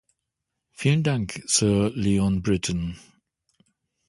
[0.71, 2.97] Vielen Dank, Sir Leon Brittan.